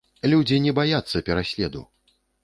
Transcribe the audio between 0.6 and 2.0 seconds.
не баяцца пераследу!